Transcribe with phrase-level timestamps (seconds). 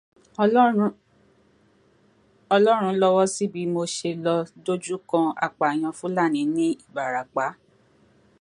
[2.57, 4.35] Ọlọ́run lọ́wọ́ sí bí mo ṣe lọ
[4.65, 7.45] dojú kọ apààyàn Fúlàní ní Ìbàràpá.